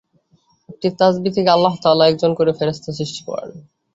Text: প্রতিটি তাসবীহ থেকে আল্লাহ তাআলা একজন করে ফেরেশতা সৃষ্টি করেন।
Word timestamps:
প্রতিটি 0.63 0.89
তাসবীহ 0.97 1.31
থেকে 1.33 1.49
আল্লাহ 1.49 1.73
তাআলা 1.83 2.03
একজন 2.07 2.31
করে 2.33 2.51
ফেরেশতা 2.53 2.91
সৃষ্টি 2.93 3.21
করেন। 3.25 3.51